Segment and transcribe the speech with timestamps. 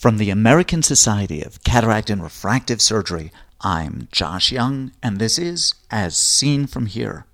[0.00, 5.74] From the American Society of Cataract and Refractive Surgery, I'm Josh Young, and this is
[5.90, 7.26] As Seen From Here.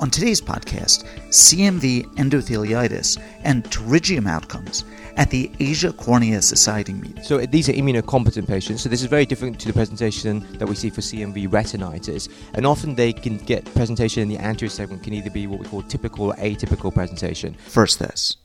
[0.00, 4.84] On today's podcast, CMV endotheliitis and pterygium outcomes
[5.16, 7.20] at the Asia Cornea Society meeting.
[7.24, 8.80] So these are immunocompetent patients.
[8.80, 12.28] So this is very different to the presentation that we see for CMV retinitis.
[12.54, 15.66] And often they can get presentation in the anterior segment can either be what we
[15.66, 17.54] call typical or atypical presentation.
[17.54, 18.36] First, this.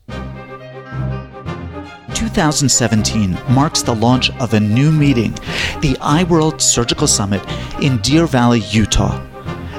[2.16, 5.34] 2017 marks the launch of a new meeting,
[5.82, 7.44] the EyeWorld Surgical Summit
[7.80, 9.33] in Deer Valley, Utah.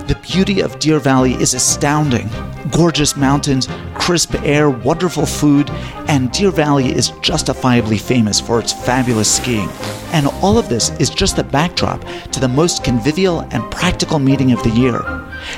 [0.06, 2.28] The beauty of Deer Valley is astounding.
[2.70, 5.70] Gorgeous mountains, crisp air, wonderful food,
[6.08, 9.70] and Deer Valley is justifiably famous for its fabulous skiing.
[10.12, 14.52] And all of this is just the backdrop to the most convivial and practical meeting
[14.52, 14.98] of the year.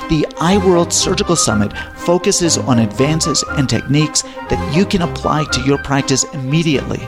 [0.07, 5.79] The EyeWorld Surgical Summit focuses on advances and techniques that you can apply to your
[5.79, 7.05] practice immediately.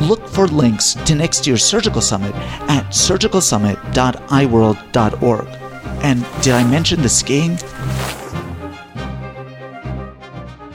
[0.00, 2.32] Look for links to next year's Surgical Summit
[2.70, 5.59] at surgicalsummit.eyeworld.org.
[6.02, 7.58] And did I mention the skiing?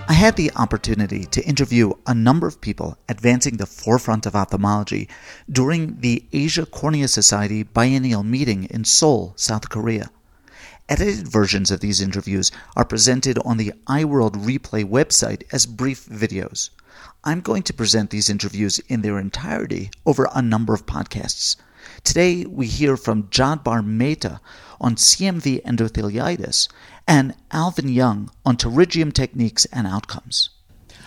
[0.07, 5.09] I had the opportunity to interview a number of people advancing the forefront of ophthalmology
[5.51, 10.11] during the Asia Cornea Society biennial meeting in Seoul, South Korea.
[10.87, 16.69] Edited versions of these interviews are presented on the EyeWorld Replay website as brief videos.
[17.23, 21.55] I'm going to present these interviews in their entirety over a number of podcasts.
[22.05, 24.39] Today, we hear from Jodhbir Mehta
[24.79, 26.69] on CMV endotheliitis
[27.07, 30.51] and Alvin Young on pterygium techniques and outcomes.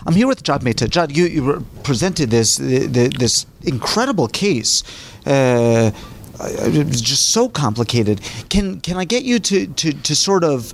[0.05, 0.87] I'm here with Jad Mehta.
[0.87, 4.83] Jad, you, you presented this this incredible case.
[5.25, 5.91] Uh,
[6.41, 8.21] it was just so complicated.
[8.49, 10.73] Can can I get you to, to, to sort of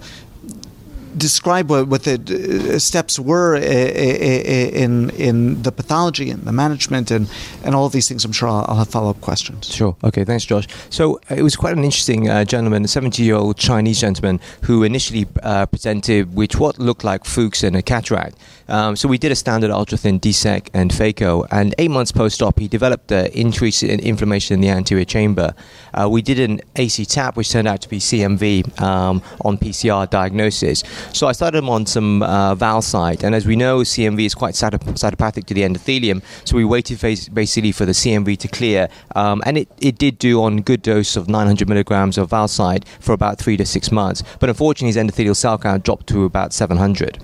[1.18, 7.30] describe what, what the uh, steps were in in the pathology and the management and,
[7.64, 8.26] and all of these things.
[8.26, 9.74] I'm sure I'll, I'll have follow up questions.
[9.74, 9.96] Sure.
[10.04, 10.24] Okay.
[10.24, 10.68] Thanks, Josh.
[10.90, 14.40] So uh, it was quite an interesting uh, gentleman, a 70 year old Chinese gentleman
[14.64, 18.38] who initially uh, presented with what looked like Fuchs and a cataract.
[18.68, 22.42] Um, so we did a standard ultra thin DSEK and phaco, and eight months post
[22.42, 25.54] op, he developed an increase in inflammation in the anterior chamber.
[25.94, 30.10] Uh, we did an AC tap, which turned out to be CMV um, on PCR
[30.10, 30.84] diagnosis.
[31.14, 34.54] So I started him on some uh, Valcyte, and as we know, CMV is quite
[34.54, 36.22] cytopathic to the endothelium.
[36.46, 37.00] So we waited
[37.34, 41.16] basically for the CMV to clear, um, and it, it did do on good dose
[41.16, 44.24] of 900 milligrams of Valcyte for about three to six months.
[44.40, 47.20] But unfortunately, his endothelial cell count dropped to about 700.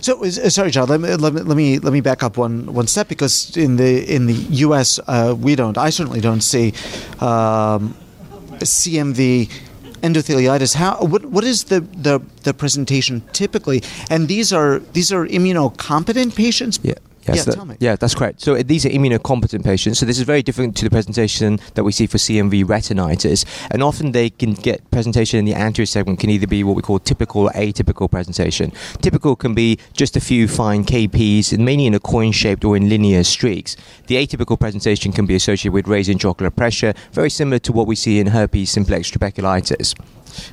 [0.00, 0.88] So, uh, sorry, John.
[0.88, 3.76] Let me, let me, let me let me back up one one step because in
[3.76, 4.34] the in the
[4.66, 5.00] U.S.
[5.06, 5.76] Uh, we don't.
[5.76, 6.72] I certainly don't see
[7.20, 7.94] um,
[8.60, 9.50] CMV
[10.02, 10.74] endotheliitis.
[10.74, 13.82] How what what is the, the the presentation typically?
[14.10, 16.78] And these are these are immunocompetent patients.
[16.82, 16.94] Yeah.
[17.28, 18.40] Yes, yeah, that, yeah, that's correct.
[18.40, 19.98] So uh, these are immunocompetent patients.
[19.98, 23.44] So this is very different to the presentation that we see for CMV retinitis.
[23.70, 26.82] And often they can get presentation in the anterior segment can either be what we
[26.82, 28.72] call typical or atypical presentation.
[29.00, 33.24] Typical can be just a few fine KPs, mainly in a coin-shaped or in linear
[33.24, 33.76] streaks.
[34.06, 37.94] The atypical presentation can be associated with raised intraocular pressure, very similar to what we
[37.94, 39.94] see in herpes simplex trabeculitis.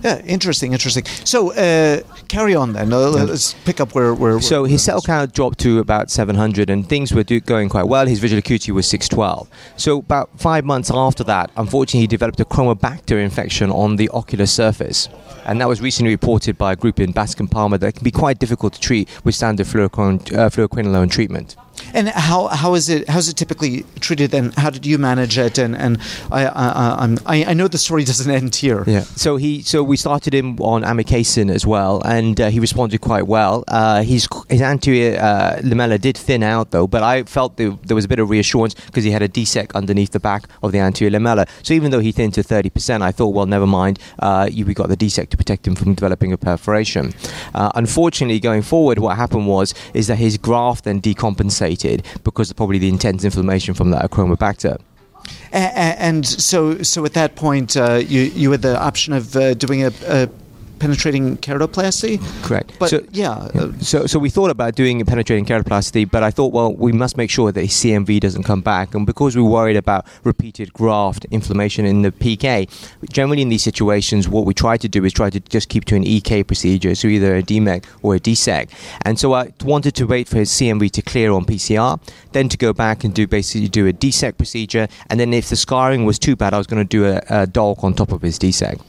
[0.04, 1.06] Yeah, interesting, interesting.
[1.24, 2.92] So uh, carry on then.
[2.92, 4.14] Uh, let's pick up where.
[4.14, 7.88] where so his cell count dropped to about 700, and things were do- going quite
[7.88, 8.06] well.
[8.06, 9.50] His visual acuity was 612.
[9.78, 15.10] So about five months after that, unfortunately, he developed Achromobacter infection on the ocular surface,
[15.46, 18.40] and that was recently reported by a group in Bascom Palmer that can be quite
[18.40, 21.56] difficult to treat with standard uh, fluoroquinolone treatment.
[21.94, 24.34] And how how is it how is it typically treated?
[24.34, 25.58] And how did you manage it?
[25.58, 26.00] And and
[26.32, 28.84] I I, I, I know the story doesn't end here.
[28.88, 29.02] Yeah.
[29.02, 33.28] So he so we started him on amikacin as well, and uh, he responded quite
[33.28, 33.64] well.
[33.68, 37.96] Uh, his his anterior uh, lamella did thin out though, but I felt there, there
[37.96, 40.80] was a bit of reassurance because he had a DSEK underneath the back of the
[40.80, 41.48] anterior lamella.
[41.64, 44.00] So even though he thinned to thirty percent, I thought, well, never mind.
[44.20, 47.14] Uh, we got the DSEK to protect him from developing a perforation.
[47.54, 51.65] Uh, unfortunately, going forward, what happened was is that his graft then decompensated
[52.24, 54.80] because of probably the intense inflammation from that Achromobacter.
[55.52, 59.84] And, so, so at that point, uh, you you had the option of uh, doing
[59.84, 60.30] a, a
[60.80, 62.20] penetrating keratoplasty.
[62.44, 62.74] Correct.
[62.80, 63.50] But so, yeah.
[63.54, 63.72] yeah.
[63.80, 67.18] So, so we thought about doing a penetrating keratoplasty, but I thought, well, we must
[67.18, 68.94] make sure that his CMV doesn't come back.
[68.94, 72.70] And because we worried about repeated graft inflammation in the PK,
[73.10, 75.96] generally in these situations, what we try to do is try to just keep to
[75.96, 78.70] an EK procedure, so either a DMEK or a DSEK.
[79.04, 82.00] And so I wanted to wait for his CMV to clear on PCR,
[82.32, 85.56] then to go back and do basically do a DSEK procedure, and then if the
[85.56, 88.22] scarring was too bad, I was going to do a, a DALK on top of
[88.22, 88.82] his DSEK.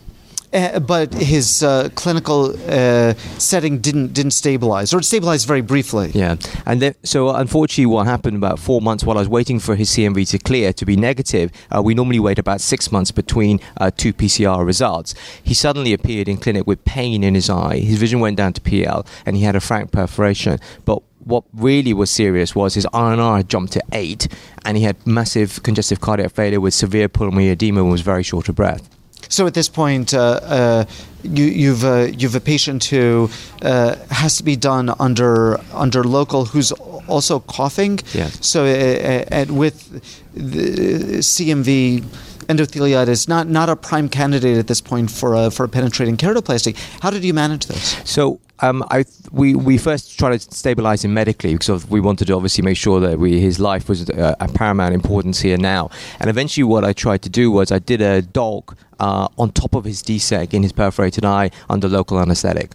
[0.53, 6.09] Uh, but his uh, clinical uh, setting didn't didn't stabilize, or it stabilized very briefly.
[6.13, 9.75] Yeah, and then, so unfortunately, what happened about four months while I was waiting for
[9.75, 13.59] his CMV to clear to be negative, uh, we normally wait about six months between
[13.77, 15.13] uh, two PCR results.
[15.43, 17.79] He suddenly appeared in clinic with pain in his eye.
[17.79, 20.59] His vision went down to PL, and he had a frank perforation.
[20.85, 24.27] But what really was serious was his had jumped to eight,
[24.63, 28.47] and he had massive congestive cardiac failure with severe pulmonary edema and was very short
[28.47, 28.96] of breath.
[29.29, 30.85] So at this point, uh, uh,
[31.23, 33.29] you, you've uh, you've a patient who
[33.61, 36.71] uh, has to be done under under local who's
[37.07, 37.99] also coughing.
[38.13, 38.45] Yes.
[38.45, 40.01] So uh, uh, and with
[40.33, 42.03] the CMV
[42.47, 46.75] endotheliitis, not not a prime candidate at this point for a for a penetrating keratoplasty.
[47.01, 48.01] How did you manage this?
[48.05, 52.35] So um, I we we first tried to stabilize him medically because we wanted to
[52.35, 55.89] obviously make sure that we, his life was uh, a paramount importance here now.
[56.19, 59.75] And eventually, what I tried to do was I did a DALK uh, on top
[59.75, 62.71] of his DSEK in his perforated eye under local anesthetic.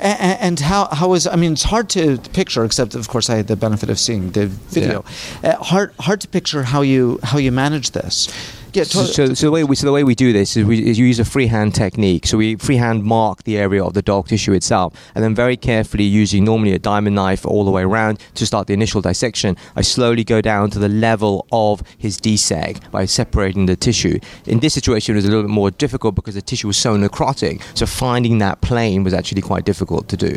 [0.00, 3.36] And, and how how was I mean it's hard to picture except of course I
[3.36, 5.04] had the benefit of seeing the video.
[5.42, 8.28] Uh, hard hard to picture how you how you manage this.
[8.72, 10.84] Yeah, so, so, so, the way we so the way we do this is we
[10.86, 12.26] is use a freehand technique.
[12.26, 16.04] So we freehand mark the area of the DALK tissue itself, and then very carefully
[16.04, 19.56] using normally a diamond knife all the way around to start the initial dissection.
[19.74, 24.20] I slowly go down to the level of his DSEK by separating the tissue.
[24.46, 26.96] In this situation, it was a little bit more difficult because the tissue was so
[26.96, 27.62] necrotic.
[27.76, 30.36] So finding that plane was actually quite difficult to do.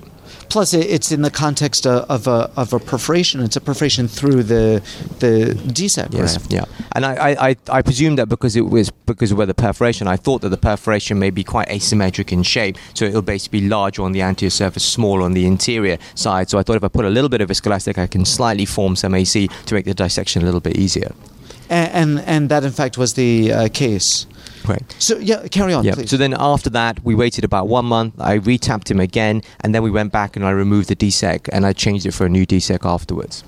[0.50, 3.42] Plus, it's in the context of a, of a perforation.
[3.42, 4.82] It's a perforation through the
[5.20, 6.14] the DSEK.
[6.14, 6.66] Yes, yeah.
[6.96, 10.18] And I, I, I presume that because it was because of where the perforation, I
[10.18, 12.78] thought that the perforation may be quite asymmetric in shape.
[12.94, 16.50] So it'll basically be larger on the anterior surface, smaller on the interior side.
[16.50, 18.96] So I thought if I put a little bit of viscoelastic, I can slightly form
[18.96, 21.14] some AC to make the dissection a little bit easier.
[21.70, 24.26] And and, and that in fact was the uh, case.
[25.00, 25.84] So yeah, carry on.
[25.84, 25.96] Yeah.
[25.96, 26.10] Please.
[26.10, 28.16] So then after that, we waited about one month.
[28.20, 31.66] I retapped him again, and then we went back and I removed the DSEK and
[31.66, 33.44] I changed it for a new DSEK afterwards.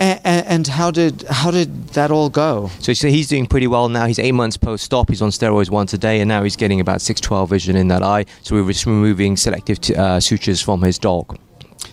[0.00, 2.70] And, and, how did how did that all go?
[2.78, 4.06] So, so he's doing pretty well now.
[4.06, 5.08] He's eight months post stop.
[5.08, 7.88] He's on steroids once a day, and now he's getting about six twelve vision in
[7.88, 8.24] that eye.
[8.42, 11.36] So we're just removing selective t- uh, sutures from his DALK.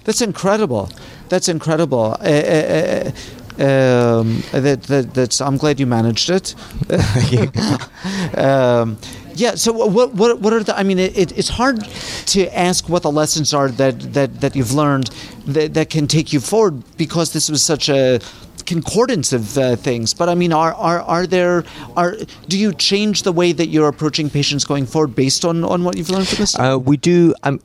[0.04, 0.92] That's incredible.
[1.30, 2.16] That's incredible.
[2.20, 3.12] Uh, uh,
[3.60, 6.56] um, that, that, that's, I'm glad you managed it.
[8.38, 8.98] um,
[9.36, 9.56] yeah.
[9.56, 10.78] So what what what are the?
[10.78, 11.84] I mean, it, it's hard
[12.28, 15.10] to ask what the lessons are that that, that you've learned
[15.46, 18.20] that, that can take you forward because this was such a
[18.66, 20.14] concordance of uh, things.
[20.14, 21.64] But I mean, are, are are there
[21.96, 22.16] are
[22.48, 25.98] do you change the way that you're approaching patients going forward based on, on what
[25.98, 26.58] you've learned from this?
[26.58, 27.60] Uh, we do um,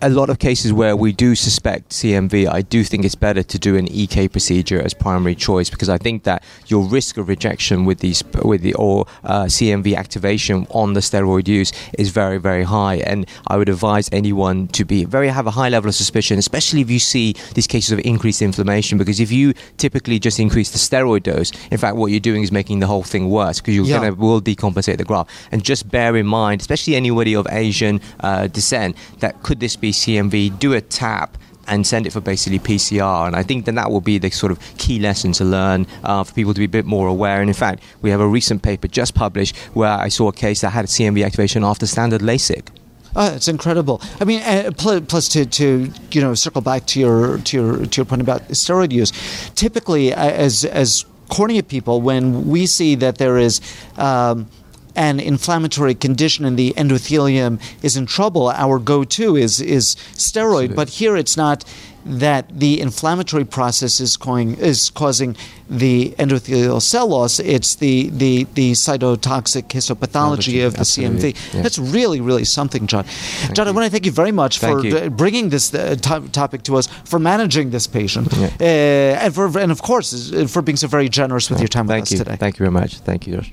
[0.00, 2.48] a, lot of cases where we do suspect CMV.
[2.48, 5.98] I do think it's better to do an EK procedure as primary choice because I
[5.98, 10.92] think that your risk of rejection with these with the or uh, CMV activation on
[10.92, 15.28] the steroid use is very very high, and I would advise anyone to be very
[15.28, 18.98] have a high level of suspicion, especially if you see these cases of increased inflammation.
[18.98, 21.52] Because if you typically just just increase the steroid dose.
[21.70, 24.00] In fact, what you're doing is making the whole thing worse because you're yeah.
[24.00, 25.30] going to will decompensate the graft.
[25.52, 29.92] And just bear in mind, especially anybody of Asian uh, descent, that could this be
[29.92, 30.58] CMV?
[30.58, 33.26] Do a tap and send it for basically PCR.
[33.26, 36.24] And I think then that will be the sort of key lesson to learn uh,
[36.24, 37.40] for people to be a bit more aware.
[37.40, 40.60] And in fact, we have a recent paper just published where I saw a case
[40.62, 42.68] that had a CMV activation after standard LASIK.
[43.16, 44.02] Oh, it's incredible.
[44.20, 48.00] I mean, uh, plus to, to you know circle back to your to your to
[48.00, 49.12] your point about steroid use.
[49.54, 53.60] Typically, uh, as as cornea people, when we see that there is
[53.96, 54.48] um,
[54.96, 60.74] an inflammatory condition and the endothelium is in trouble, our go-to is is steroid.
[60.74, 61.64] But here, it's not
[62.06, 65.36] that the inflammatory process is going is causing
[65.70, 67.38] the endothelial cell loss.
[67.40, 71.32] It's the the, the cytotoxic histopathology of the absolutely.
[71.32, 71.54] CMV.
[71.54, 71.62] Yeah.
[71.62, 73.04] That's really really something, John.
[73.04, 73.72] Thank John, you.
[73.72, 75.10] I want to thank you very much thank for you.
[75.10, 75.96] bringing this uh,
[76.32, 78.50] topic to us, for managing this patient, yeah.
[78.60, 82.02] uh, and for and of course for being so very generous with your time thank
[82.02, 82.18] with you.
[82.18, 82.36] us today.
[82.36, 82.98] Thank you very much.
[82.98, 83.50] Thank you, Josh.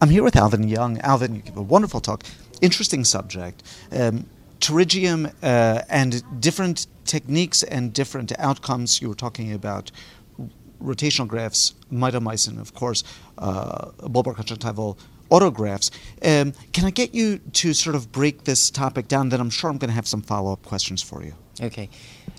[0.00, 0.98] I'm here with Alvin Young.
[1.00, 2.24] Alvin, you give a wonderful talk.
[2.60, 3.62] Interesting subject.
[3.92, 4.26] Um,
[4.60, 9.00] pterygium uh, and different techniques and different outcomes.
[9.00, 9.90] You were talking about
[10.82, 13.04] rotational grafts, mitomycin, of course,
[13.38, 14.98] uh, bulbar conjunctival
[15.30, 15.90] autografts.
[16.22, 19.30] Um, can I get you to sort of break this topic down?
[19.30, 21.34] Then I'm sure I'm going to have some follow up questions for you.
[21.60, 21.88] Okay.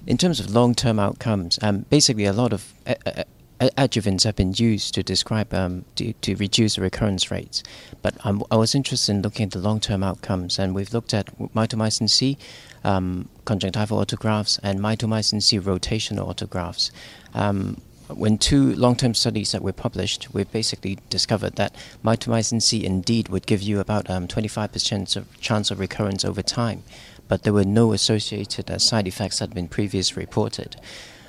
[0.07, 3.23] In terms of long term outcomes, um, basically a lot of uh, uh,
[3.59, 7.63] adjuvants have been used to describe um, to, to reduce recurrence rates.
[8.01, 11.37] But um, I was interested in looking at the long-term outcomes, and we've looked at
[11.37, 12.37] mitomycin C,
[12.83, 16.91] um, conjunctival autografts, and mitomycin C rotational autografts.
[17.33, 23.29] Um, when two long-term studies that were published, we basically discovered that mitomycin C indeed
[23.29, 26.83] would give you about um, 25% of chance of recurrence over time,
[27.27, 30.75] but there were no associated uh, side effects that had been previously reported.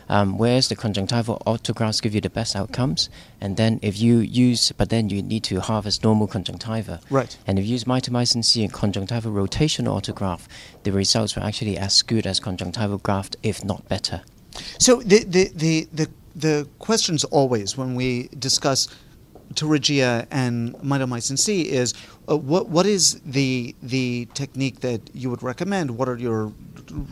[0.08, 3.10] Um, whereas the conjunctival autografts give you the best outcomes,
[3.40, 7.00] and then if you use, but then you need to harvest normal conjunctiva.
[7.10, 7.36] Right.
[7.46, 10.46] And if you use mitomycin C and conjunctival rotational autograft,
[10.84, 14.22] the results were actually as good as conjunctival graft, if not better.
[14.78, 18.88] So the the the the, the questions always when we discuss
[19.54, 21.94] pterygia and mitomycin C is
[22.28, 25.90] uh, what what is the the technique that you would recommend?
[25.92, 26.48] What are your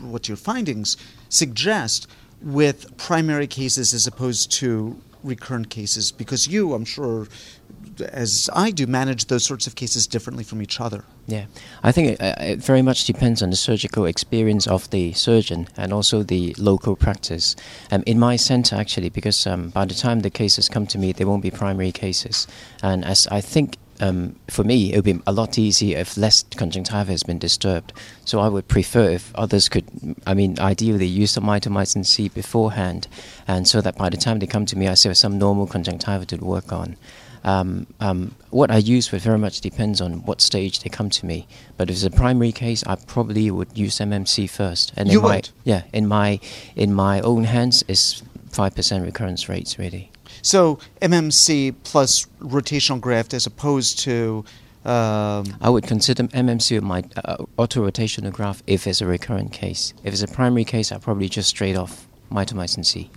[0.01, 0.97] what your findings
[1.29, 2.07] suggest
[2.41, 6.11] with primary cases as opposed to recurrent cases?
[6.11, 7.27] Because you, I'm sure,
[7.99, 11.03] as I do, manage those sorts of cases differently from each other.
[11.27, 11.45] Yeah,
[11.81, 15.67] I think it, uh, it, very much depends on the surgical experience of the surgeon
[15.75, 17.55] and also the local practice.
[17.91, 21.13] Um, in my center, actually, because um, by the time the cases come to me,
[21.13, 22.47] they won't be primary cases.
[22.83, 26.43] And as I think um, for me, it would be a lot easier if less
[26.55, 27.93] conjunctiva has been disturbed.
[28.25, 29.85] So I would prefer if others could,
[30.25, 33.07] I mean, ideally use some mitomycin C beforehand,
[33.47, 35.67] and so that by the time they come to me, I still have some normal
[35.67, 36.97] conjunctiva to work on.
[37.45, 41.25] Um, um, what I use would very much depends on what stage they come to
[41.27, 41.47] me.
[41.77, 44.91] But if it's a primary case, I probably would use MMC first.
[44.97, 45.41] And you in my.
[45.63, 46.39] Yeah, in my
[46.75, 50.11] in my own hands, is five percent recurrence rates really.
[50.41, 54.45] So MMC plus rotational graft as opposed to.
[54.83, 59.95] Um, I would consider MMC my uh, auto rotational graft if it's a recurrent case.
[60.03, 63.09] If it's a primary case, I probably just straight off mitomycin C.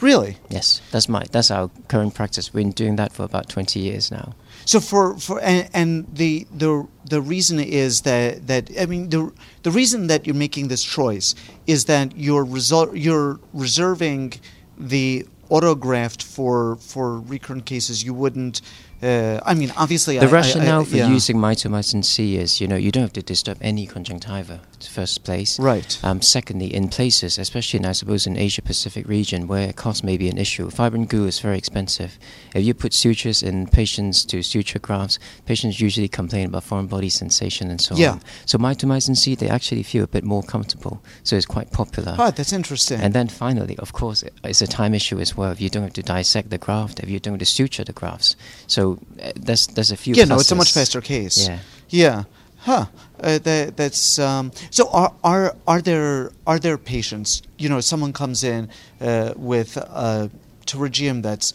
[0.00, 0.38] Really?
[0.48, 2.54] Yes, that's my that's our current practice.
[2.54, 4.34] We've been doing that for about twenty years now.
[4.64, 9.32] So for for and, and the the the reason is that that I mean the
[9.62, 11.34] the reason that you're making this choice
[11.66, 14.34] is that you're result you're reserving
[14.78, 18.04] the autograft for for recurrent cases.
[18.04, 18.60] You wouldn't
[19.02, 21.08] uh, I mean, obviously, the I, rationale I, I, for yeah.
[21.08, 24.60] using mitomycin C is, you know, you don't have to disturb any conjunctiva.
[24.88, 25.98] First place, right?
[26.02, 30.16] Um, secondly, in places, especially in I suppose in Asia Pacific region where cost may
[30.16, 32.18] be an issue, fibrin glue is very expensive.
[32.54, 37.10] If you put sutures in patients to suture grafts, patients usually complain about foreign body
[37.10, 38.12] sensation and so yeah.
[38.12, 38.22] on.
[38.46, 41.04] So mitomycin C, they actually feel a bit more comfortable.
[41.24, 42.16] So it's quite popular.
[42.18, 43.00] Oh, that's interesting.
[43.00, 45.52] And then finally, of course, it's a time issue as well.
[45.52, 47.92] If you don't have to dissect the graft, if you don't have to suture the
[47.92, 48.34] grafts,
[48.66, 48.89] so
[49.22, 50.14] uh, there's there's a few.
[50.14, 51.48] Yeah, no, it's a much faster case.
[51.48, 51.58] Yeah.
[51.88, 52.24] Yeah.
[52.60, 52.86] Huh.
[53.18, 54.88] Uh, that, that's um, so.
[54.90, 57.42] Are are are there are there patients?
[57.58, 58.68] You know, someone comes in
[59.00, 60.30] uh, with a
[60.66, 61.52] pterygium that's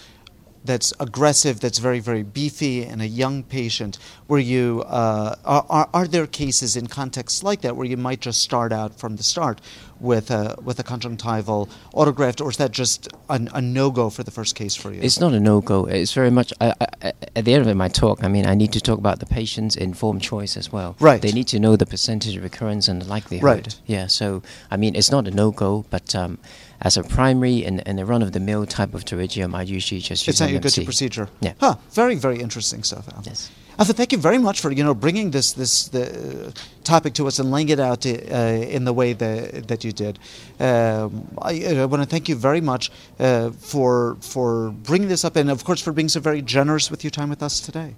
[0.63, 3.97] that's aggressive, that's very very beefy, and a young patient.
[4.27, 8.19] Where you uh, are, are are there cases in contexts like that where you might
[8.21, 9.61] just start out from the start
[9.99, 14.23] with a with a conjunctival autograft, or is that just a, a no go for
[14.23, 15.01] the first case for you?
[15.01, 15.85] It's not a no go.
[15.85, 18.23] It's very much I, I, at the end of my talk.
[18.23, 20.95] I mean, I need to talk about the patient's informed choice as well.
[20.99, 21.21] Right.
[21.21, 23.43] They need to know the percentage of recurrence and the likelihood.
[23.43, 23.79] Right.
[23.85, 24.07] Yeah.
[24.07, 26.37] So I mean, it's not a no go, but um,
[26.81, 30.01] as a primary and, and a run of the mill type of pterygium, I usually
[30.01, 30.63] just use it's not your MMC.
[30.63, 31.29] go-to procedure.
[31.41, 31.53] Yeah.
[31.59, 31.75] Huh.
[31.91, 33.07] Very very interesting stuff.
[33.13, 33.23] Al.
[33.25, 33.49] Yes.
[33.77, 36.51] Alpha, thank you very much for you know bringing this this the, uh,
[36.83, 40.17] topic to us and laying it out uh, in the way that that you did.
[40.59, 45.35] Um, I, I want to thank you very much uh, for for bringing this up
[45.35, 47.95] and of course for being so very generous with your time with us today.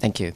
[0.00, 0.32] Thank you.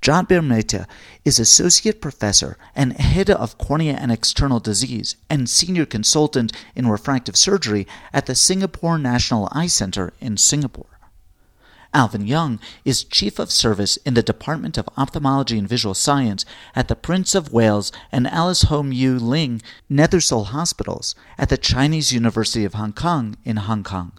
[0.00, 0.88] John Mehta
[1.24, 7.36] is Associate Professor and Head of Cornea and External Disease and Senior Consultant in Refractive
[7.36, 10.98] Surgery at the Singapore National Eye Center in Singapore.
[11.94, 16.88] Alvin Young is Chief of Service in the Department of Ophthalmology and Visual Science at
[16.88, 22.64] the Prince of Wales and Alice Ho Miu Ling Nethersole Hospitals at the Chinese University
[22.64, 24.12] of Hong Kong in Hong Kong.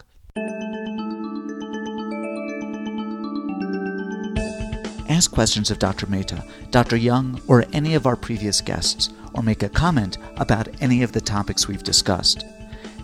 [5.10, 6.06] Ask questions of Dr.
[6.06, 6.96] Mehta, Dr.
[6.96, 11.22] Young, or any of our previous guests, or make a comment about any of the
[11.22, 12.46] topics we've discussed.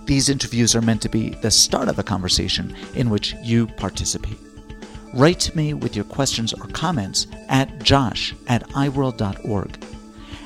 [0.05, 4.37] These interviews are meant to be the start of a conversation in which you participate.
[5.13, 9.83] Write to me with your questions or comments at josh at eyeworld.org.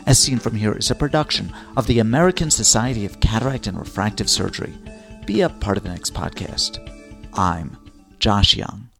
[0.05, 4.29] As Seen From Here is a production of the American Society of Cataract and Refractive
[4.29, 4.74] Surgery.
[5.25, 6.79] Be a part of the next podcast.
[7.34, 7.77] I'm
[8.20, 8.89] Josh Young.